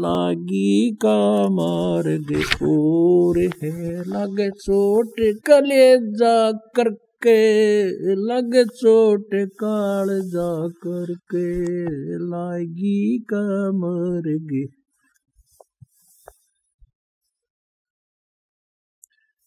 लागी 0.00 0.90
का 0.90 1.48
मार्ग 1.48 2.32
और 2.62 3.38
है। 3.38 4.02
लग 4.04 4.50
चोट 4.50 5.14
कलेजा 5.46 6.52
करके, 6.52 7.36
लग 8.14 8.68
चोट 8.68 9.28
काल 9.34 10.08
जा 10.08 10.68
करके, 10.68 11.46
लागी 12.18 13.18
का 13.18 13.72
मार्ग। 13.72 14.68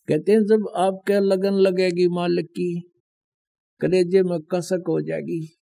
कहते 0.08 0.32
हैं, 0.32 0.46
जब 0.46 0.70
आपके 0.76 1.20
लगन 1.20 1.54
लगेगी 1.54 2.08
मालिक 2.08 2.46
की, 2.46 2.72
कलेजे 3.82 4.24
में 4.24 4.40
कसक 4.42 4.84
हो 4.90 5.02
जाएगी। 5.02 5.63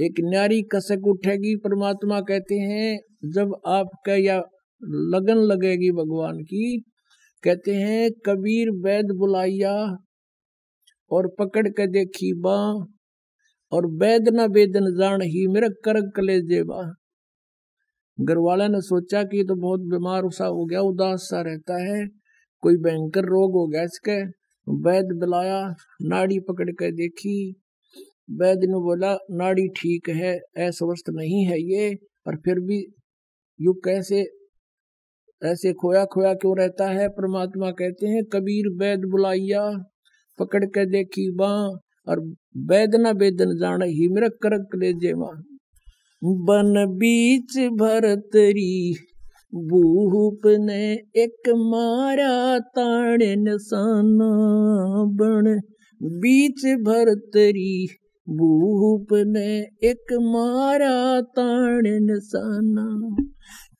एक 0.00 0.14
न्यारी 0.20 0.62
कसक 0.62 1.06
उठेगी, 1.06 1.56
परमात्मा 1.56 2.20
कहते 2.20 2.54
हैं, 2.54 2.98
जब 3.24 3.54
आपका 3.66 4.14
या 4.14 4.42
लगन 4.82 5.36
लगेगी 5.36 5.90
भगवान 5.90 6.38
की, 6.38 6.82
कहते 7.42 7.74
हैं, 7.74 8.10
कबीर 8.26 8.70
वैद 8.70 9.06
बुलाइया 9.18 9.96
और 11.10 11.28
पकड़ 11.38 11.68
के 11.68 11.86
देखी 11.86 12.32
बा, 12.40 12.86
और 13.72 13.86
वैद 13.86 14.28
न 14.28 14.46
वेदन 14.46 14.98
जान 14.98 15.22
ही 15.22 15.46
मेरा 15.46 15.68
कर 15.68 16.00
कले 16.10 16.40
जेबा 16.40 16.94
घर 18.20 18.38
वाला 18.38 18.68
ने 18.68 18.80
सोचा 18.80 19.22
कि 19.22 19.44
तो 19.48 19.54
बहुत 19.54 19.80
बीमार 19.80 20.22
सा 20.30 20.46
हो 20.46 20.64
गया, 20.64 20.80
उदास 20.80 21.20
सा 21.20 21.40
रहता 21.40 21.82
है, 21.82 22.06
कोई 22.62 22.76
भयंकर 22.76 23.20
रोग 23.20 23.52
हो 23.52 23.66
गया 23.66 23.82
इसके। 23.82 24.22
वैद 24.66 25.04
बुलाया, 25.20 25.74
नाड़ी 26.02 26.38
पकड़ 26.40 26.70
के 26.70 26.90
देखी 26.92 27.61
वैद्य 28.32 28.66
ने 28.66 28.80
बोला, 28.80 29.16
नाड़ी 29.30 29.68
ठीक 29.68 30.08
है, 30.08 30.38
अस्वस्थ 30.66 31.10
नहीं 31.10 31.44
है 31.46 31.60
ये, 31.60 31.94
पर 31.94 32.36
फिर 32.36 32.60
भी 32.60 32.84
यु 33.60 33.72
कैसे, 33.72 34.24
ऐसे 35.42 35.72
खोया 35.72 36.04
खोया 36.04 36.34
क्यों 36.34 36.56
रहता 36.58 36.88
है? 36.88 37.08
परमात्मा 37.08 37.70
कहते 37.70 38.06
हैं, 38.06 38.24
कबीर 38.24 38.68
वैद 38.68 39.04
बुलाइया, 39.10 39.70
पकड़ 40.38 40.64
के 40.64 40.86
देखी 40.86 41.30
बाँ, 41.34 41.78
और 42.08 42.20
वेदना 42.56 43.10
वेदन 43.10 43.56
जान, 43.58 43.82
ही 43.82 44.08
मेरा 44.08 44.28
करक 44.28 44.76
ले 44.76 44.92
जेवा 44.92 45.30
बन 46.24 46.84
बीच 46.98 47.58
भरतरी 47.72 48.94
भूप 49.54 50.40
ने 50.46 50.92
एक 51.16 51.48
मारा 51.48 52.58
ताण 52.58 53.18
निशाना 53.22 54.30
बन, 55.04 55.60
बीच 56.00 56.64
भरतरी 56.82 57.88
भूप 58.28 59.06
ने 59.12 59.60
एक 59.90 60.12
मारा 60.12 61.20
ताण 61.20 61.82
निशाना 61.84 63.16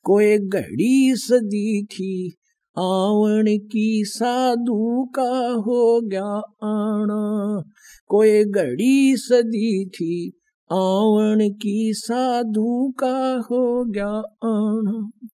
कोई 0.03 0.37
घड़ी 0.37 1.15
सदी 1.15 1.85
थी, 1.85 2.33
आवन 2.77 3.45
की 3.47 4.03
साधु 4.05 5.11
का 5.15 5.51
हो 5.51 6.01
गया 6.01 6.37
आना। 6.63 7.63
कोई 8.07 8.43
घड़ी 8.43 9.17
सदी 9.17 9.85
थी, 9.85 10.33
आवन 10.71 11.37
की 11.41 11.93
साधु 11.93 12.93
का 12.99 13.43
हो 13.51 13.91
गया 13.91 14.17
आना। 14.43 15.27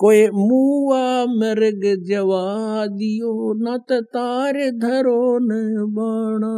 कोई 0.00 0.26
मुआ 0.26 1.24
मृग 1.30 1.82
जवा 2.08 2.44
दियो 2.86 3.32
न 3.54 3.76
तार 4.14 4.58
धरो 4.70 5.38
न 5.38 5.48
बाणा। 5.96 6.52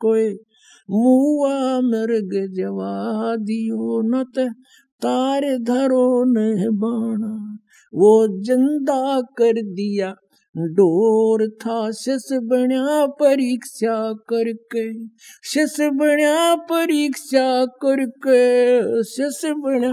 कोई 0.00 0.28
मुआ 0.90 1.80
मृग 1.80 2.32
जवा 2.54 3.36
दियो 3.36 4.00
न 4.04 4.24
तार 5.02 5.42
धरो 5.58 6.24
न 6.24 6.68
बाणा। 6.82 7.32
वो 7.92 8.12
ज़िंदा 8.42 9.20
कर 9.20 9.62
दिया 9.62 10.14
डोर 10.54 11.46
था 11.62 11.90
शिष 11.90 12.28
बण्या 12.42 13.06
परीक्षा 13.06 13.96
करके 14.28 14.84
शिष 15.44 15.76
बण्या 15.80 16.54
परीक्षा 16.70 17.64
करके 17.82 18.42
शिष 19.04 19.40
बण्या 19.54 19.92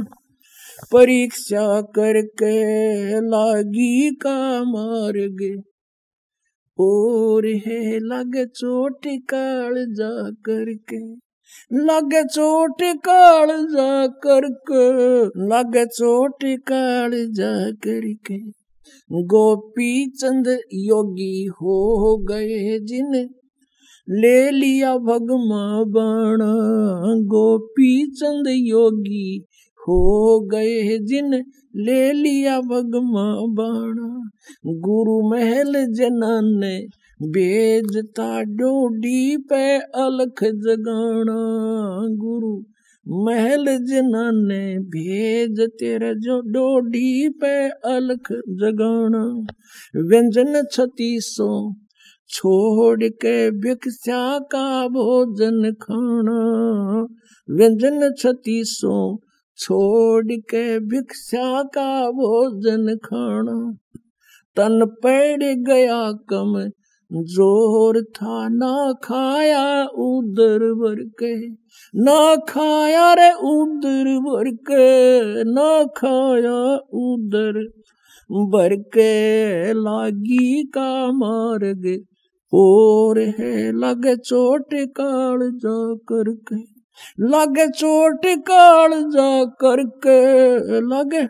परीक्षा 0.92 1.82
करके 1.82 2.56
लागी 3.22 4.16
का 4.16 4.64
मार्ग। 4.64 5.64
और 6.80 7.46
है 7.46 8.00
लग 8.00 8.48
चोट 8.56 9.06
काल 9.06 9.74
जा 9.94 10.32
करके, 10.46 11.00
लग 11.74 12.28
चोट 12.28 12.82
काल 12.82 13.48
जा 13.48 14.08
करके, 14.08 14.86
लग 15.26 15.86
चोट 15.88 16.44
काल 16.44 17.12
जा 17.14 17.72
करके। 17.72 18.38
गोपी 19.12 20.10
चंद 20.10 20.48
योगी 20.74 21.46
हो 21.46 22.18
गए 22.18 22.80
जिन, 22.80 23.30
ले 24.10 24.52
लिया 24.52 24.98
भगमा 24.98 25.84
बाणा। 25.84 26.54
गोपी 27.24 28.12
चंद 28.12 28.48
योगी 28.48 29.46
हो 29.88 30.40
गए 30.40 30.98
जिन, 30.98 31.34
ले 31.76 32.14
लिया 32.14 32.60
भगमा 32.60 33.36
बाणा। 33.54 34.30
गुरु 34.68 35.30
महल 35.30 35.74
जनान 35.94 36.46
ने 36.46 36.80
भेजता 37.22 38.42
डोडी 38.42 39.38
पे 39.38 39.78
अलख 39.78 40.44
जगाना 40.44 41.40
गुरु 42.16 42.64
महल 43.08 43.66
जनाने, 43.66 44.80
भेज 44.80 45.62
तेरे 45.62 46.16
जो 46.16 46.42
डोडी 46.42 47.30
पे 47.30 47.70
अलख 47.70 48.32
जगाना 48.32 49.46
व्यंजन 49.96 50.64
छतीसो 50.72 51.74
छोड़ 52.30 53.04
के 53.04 53.52
भिक्षा 53.52 54.40
का 54.40 54.88
भोजन 54.88 55.72
खाना 55.72 56.40
व्यंजन 57.50 58.14
छतीसो 58.20 59.20
छोड़ 59.64 60.32
के 60.50 60.80
भिक्षा 60.80 61.62
का 61.64 61.90
भोजन 62.12 62.96
खाना 63.06 63.58
तन 64.58 64.86
पड़ 65.04 65.44
गया 65.68 66.02
कम, 66.30 66.54
ज़ोर 67.12 68.02
था 68.02 68.48
ना 68.50 68.72
खाया 69.04 69.66
उधर 69.86 70.66
भर 70.74 71.04
के 71.20 71.34
ना 71.94 72.36
खाया 72.50 73.14
रे 73.14 73.32
उधर 73.52 74.12
भर 74.20 74.50
के 74.72 75.44
ना 75.44 75.84
खाया 75.98 76.58
उधर 77.04 77.62
भर 78.30 78.76
के 78.94 79.74
लागी 79.74 80.64
का 80.64 80.92
मार्ग, 81.14 81.88
और 82.54 83.20
है 83.40 83.72
लग 83.80 84.14
चोट 84.16 84.74
काल 84.74 85.50
जा 85.58 85.78
करके। 86.12 86.73
लग 87.20 87.72
चोट 87.72 88.26
काल 88.26 88.92
जा 88.92 89.46
करके, 89.46 90.20
लगे। 90.82 91.28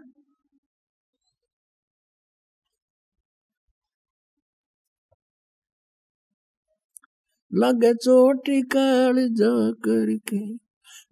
लग 7.53 7.93
चोट 7.95 8.49
काल 8.49 9.15
जा 9.15 9.71
करके 9.71 10.39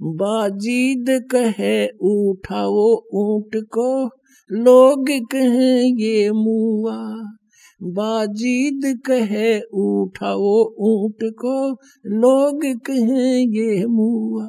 बाजीद 0.02 1.06
कहे 1.32 1.88
उठाओ 1.88 2.88
ऊँट 3.14 3.56
को, 3.56 4.06
लोग 4.52 5.06
कहे 5.10 6.02
ये 6.04 6.32
मुआ। 6.32 7.38
बाजीद 7.84 9.00
कहे, 9.06 9.60
उठाओ 9.62 10.76
ऊँट 10.80 11.18
को। 11.24 11.72
लोग 12.06 12.60
कहे, 12.64 13.42
ये 13.42 13.86
मुआ। 13.86 14.48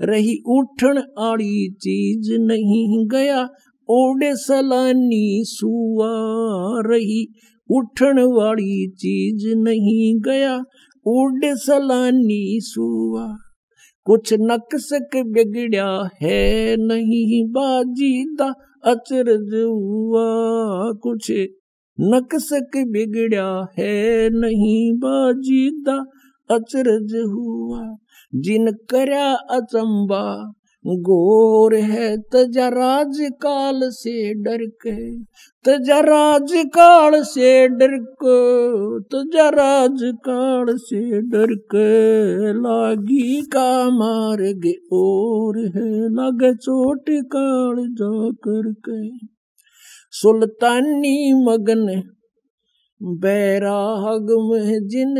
रही 0.00 0.38
उठन 0.46 1.02
आड़ी 1.18 1.70
चीज़ 1.70 2.40
नहीं 2.40 3.08
गया, 3.08 3.48
ओडे 3.90 4.36
सलानी 4.36 5.42
सुआ। 5.44 6.10
रही 6.90 7.26
उठन 7.70 8.18
वाली 8.18 8.90
चीज़ 8.90 9.56
नहीं 9.56 10.20
गया 10.20 10.64
उड 11.06 11.40
सलानी 11.44 12.58
सुआ। 12.62 13.36
कुछ 14.04 14.34
नक्सक 14.40 15.10
बिगड़या 15.16 16.08
है 16.22 16.76
नहीं, 16.76 17.48
बाजीदा 17.48 18.54
अचरज 18.84 19.54
हुआ। 19.54 20.26
कुछ 20.92 21.32
नक्सक 22.00 22.76
बिगड़या 22.86 23.66
है 23.78 24.28
नहीं 24.30 24.92
बाजीदा 24.92 26.04
अचरज 26.50 27.14
हुआ। 27.26 27.96
जिन 28.34 28.70
करया 28.90 29.32
अचंबा, 29.32 30.52
गोर 30.86 31.74
है 31.74 32.16
तजा 32.16 32.68
राज 32.68 33.18
काल 33.20 33.80
से 33.84 34.34
डर 34.34 34.66
के 34.86 35.18
तजा 35.64 36.00
राज 36.00 36.52
काल 36.52 37.22
से 37.22 37.68
डर 37.68 37.98
को 38.02 39.00
तजा 39.00 39.48
राज 39.48 40.00
काल 40.02 40.66
से 40.76 41.20
डर 41.20 41.54
के 41.54 42.52
लागी 42.52 43.42
का 43.42 43.90
मार 43.90 44.42
गे 44.42 44.74
और 44.92 45.58
है, 45.58 45.92
लगे 46.08 46.54
चोट 46.54 47.04
काल 47.10 47.86
जा 47.88 48.30
कर 48.48 48.72
के 48.88 49.31
सुल्तानी 50.14 51.32
मगन, 51.34 51.86
बैराग 53.02 54.26
में 54.40 54.88
जिन 54.88 55.14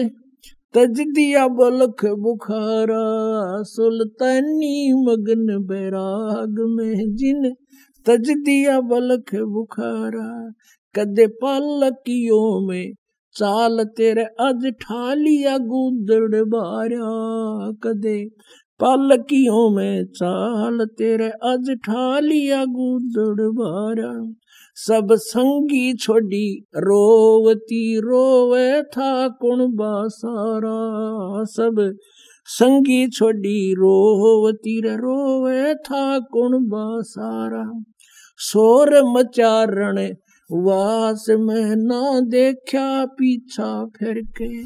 तज 0.74 1.00
दिया 1.00 1.46
बलख 1.48 2.04
बुखारा। 2.04 3.04
सुल्तानी 3.62 4.92
मगन, 4.92 5.46
बैराग 5.66 6.56
में 6.68 7.14
जिन 7.14 7.50
तज 8.06 8.30
दिया 8.30 8.80
बलख 8.80 9.34
बुखारा। 9.34 10.50
कदे 10.94 11.26
पालकियों 11.26 12.68
में 12.68 12.92
चाल 13.34 13.84
तेरे 13.84 14.24
अज 14.24 14.66
ठालिया 14.80 15.58
गुदड़ 15.58 16.42
बारा। 16.44 17.10
कदे 17.82 18.24
पालकियों 18.80 19.76
में 19.76 20.04
चाल 20.04 20.86
तेरे 20.98 21.28
अज 21.28 21.70
ठालिया 21.86 22.64
गुदड़ 22.64 23.50
बारा। 23.50 24.12
सब 24.76 25.08
संगी 25.12 25.94
छोड़ी 25.94 26.64
रोवती 26.76 28.00
रोवे 28.00 28.82
था 28.82 29.28
कुण 29.28 29.66
बासारा। 29.74 31.44
सब 31.44 31.96
संगी 32.44 33.08
छोड़ी 33.08 33.74
रोवती 33.74 34.80
रे 34.80 34.96
रोवे 34.96 35.74
था 35.74 36.18
कुण 36.18 36.58
बासारा। 36.64 37.82
शोर 38.38 39.02
मचारण 39.04 40.14
वास 40.50 41.26
में 41.30 41.76
ना 41.76 42.20
देखा 42.20 43.04
पीछा 43.04 43.84
फिर 43.84 44.22
के 44.38 44.62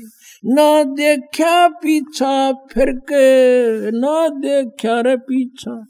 ना 0.55 0.83
देखा 0.83 1.69
पीछा 1.69 2.53
फिर 2.53 2.93
के 2.93 3.91
ना 3.91 4.29
देखा 4.29 5.01
रे 5.01 5.17
पीछा। 5.17 5.87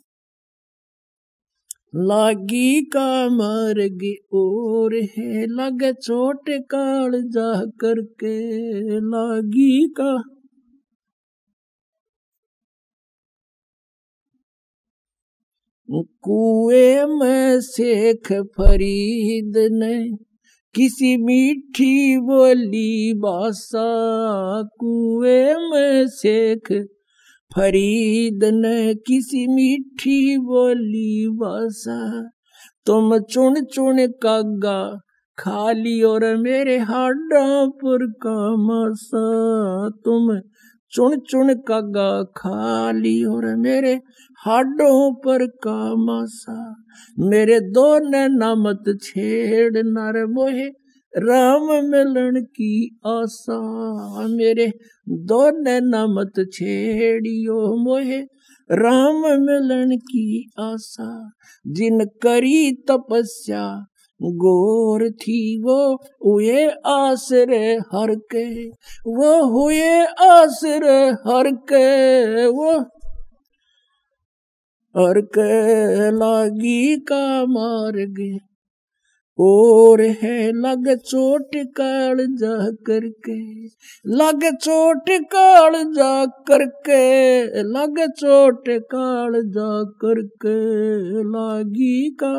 लागी 1.96 2.82
का 2.82 3.28
मार्ग 3.28 4.00
और 4.34 4.94
है, 4.94 5.46
लग 5.46 5.92
चोट 5.92 6.50
काल 6.50 7.22
जा 7.22 7.64
करके 7.80 8.38
लागी 9.00 9.88
का। 10.00 10.22
कुएँ 16.24 17.04
में 17.06 17.60
शेख 17.60 18.32
फरीद 18.32 19.54
ने 19.56 20.16
किसी 20.74 21.16
मीठी 21.16 22.18
बोली, 22.18 23.14
बासा 23.14 23.86
कुएँ 24.62 25.54
में 25.54 26.06
शेख 26.08 26.86
फरीद 27.54 28.44
ने 28.44 28.94
किसी 28.94 29.46
मीठी 29.46 30.38
बोली 30.38 31.28
बासा 31.28 32.30
तुम 32.86 33.18
चुन 33.18 33.54
चुन 33.64 34.06
कागा 34.22 35.00
खाली 35.38 36.02
और 36.02 36.36
मेरे 36.36 36.76
हाडा 36.78 37.66
पर 37.66 38.06
का 38.22 38.56
मासा। 38.56 39.24
तुम 40.04 40.38
चुन 40.90 41.18
चुन 41.18 41.54
कागा 41.54 42.10
खाली 42.36 43.24
और 43.24 43.56
मेरे 43.56 43.92
हाडों 44.38 45.14
पर 45.14 45.46
का 45.46 45.94
मासा। 45.96 46.58
मेरे 47.18 47.60
दो 47.60 47.88
नामत 48.28 48.98
छेड़ 49.02 49.72
नर 49.76 50.26
मोहे 50.26 50.68
राम 51.18 51.62
मिलन 51.62 52.42
की 52.42 53.00
आशा। 53.06 53.58
मेरे 54.28 54.72
दो 55.08 55.50
नामत 55.80 56.32
छेड़ियो 56.52 57.84
मोहे। 57.84 58.20
राम 58.72 59.22
मिलन 59.40 59.96
की 59.96 60.50
आशा, 60.60 61.30
जिन 61.66 62.04
करी 62.22 62.72
तपस्या, 62.90 63.86
गोर 64.22 65.10
थी 65.10 65.62
वो 65.62 65.94
हुए 66.26 66.66
आसरे 66.86 67.74
हर 67.74 68.14
के 68.14 68.68
वो 69.06 69.44
हुए 69.46 70.04
आसरे 70.04 70.98
हर 71.10 71.50
के 71.72 72.46
वो 72.46 72.72
हर 74.94 75.20
के 75.20 76.10
लागी 76.10 76.96
का 76.96 77.46
मार 77.46 77.92
गे 77.92 78.55
और 79.38 80.00
है 80.00 80.52
लग 80.52 80.94
चोट 80.98 81.56
काल 81.76 82.16
जा 82.36 82.70
करके, 82.86 83.64
लग 84.06 84.44
चोट 84.56 85.10
काल 85.10 85.72
जा 85.92 86.24
करके, 86.26 87.44
लग 87.62 88.00
चोट 88.10 88.68
काल 88.68 89.42
जा 89.50 89.82
करके 90.04 90.56
लागी 91.22 92.10
का। 92.10 92.34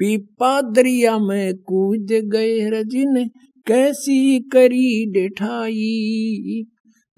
पीपा 0.00 0.60
दरिया 0.60 1.18
में 1.18 1.54
कूद 1.54 2.12
गए 2.32 2.70
रजिन, 2.70 3.28
कैसी 3.66 4.40
करी 4.52 5.06
डेठाई 5.12 6.62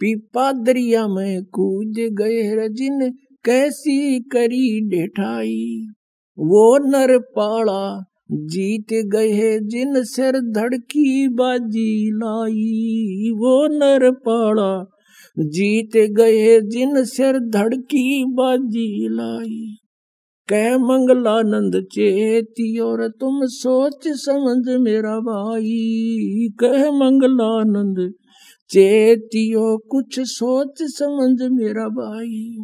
पीपा 0.00 0.52
दरिया 0.52 1.06
में 1.08 1.44
कूद 1.44 1.94
गए 2.12 2.40
रजिन 2.56 3.12
कैसी 3.44 4.20
करी 4.20 4.88
डेठाई 4.88 5.86
वो 6.38 6.90
नर 6.90 7.18
पाड़ा 7.18 8.04
जीत 8.32 8.86
गए 8.92 9.58
जिन 9.58 10.02
सिर 10.04 10.32
धड़की 10.32 11.28
बाजी 11.28 12.10
लाई। 12.14 13.30
वो 13.30 13.66
नर 13.66 14.10
पाड़ा 14.10 14.90
जीत 15.38 15.96
गए 15.96 16.60
जिन 16.60 17.04
सिर 17.04 17.38
धड़की 17.38 18.24
बाजी 18.24 19.08
लाई। 19.10 19.76
कह 20.48 20.78
मंगलानंद 20.78 21.84
चेती 21.92 22.78
और 22.78 23.08
तुम 23.08 23.40
सोच 23.44 24.08
समझ 24.08 24.76
मेरा 24.80 25.16
भाई। 25.18 26.48
कह 26.60 26.90
मंगलानंद 26.90 28.12
चेतियो 28.70 29.78
कुछ 29.90 30.20
सोच 30.20 30.74
समझ 30.80 31.48
मेरा 31.52 31.88
भाई। 31.88 32.56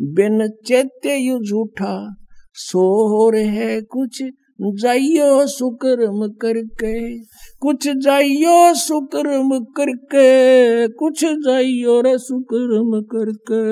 बिन 0.00 0.48
चेते 0.66 1.16
यू 1.16 1.38
झूठा 1.38 2.14
सोर 2.54 3.36
है 3.36 3.80
कुछ 3.80 4.22
जाइयो 4.62 5.46
सुकर्म 5.46 6.28
करके। 6.28 7.18
कुछ 7.60 7.88
जाइयो 7.88 8.74
सुकर्म 8.74 9.58
करके, 9.76 10.88
कुछ 10.88 11.24
जाइयो 11.24 12.00
रे 12.00 12.18
सुकर्म 12.18 13.00
करके। 13.02 13.62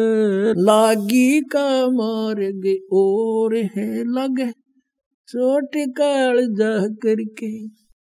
लागी 0.63 1.41
का 1.41 1.69
मार्ग 1.91 2.67
और 2.93 3.57
है, 3.57 4.05
लगे 4.05 4.51
चोट 5.29 5.77
काल 5.77 6.47
जा 6.55 6.87
करके। 6.87 7.82